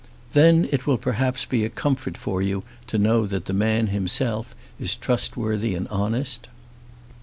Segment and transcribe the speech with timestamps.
[0.33, 4.55] "Then it will perhaps be a comfort for you to know that the man himself
[4.79, 6.47] is trustworthy and honest."